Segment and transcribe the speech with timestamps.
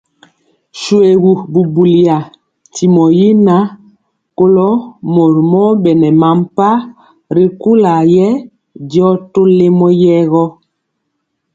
[0.79, 1.31] Shoégu
[1.73, 2.17] buliya,
[2.71, 3.65] ntimɔ yi ŋan,
[4.37, 4.67] kɔlo
[5.13, 6.77] mori mɔ bɛna mɛmpah
[7.35, 8.27] ri kula yɛ
[8.89, 10.45] diɔ tɔlemɔ yɛɛ gɔ.